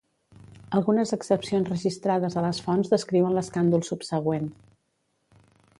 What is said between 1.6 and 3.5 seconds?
registrades a les fonts descriuen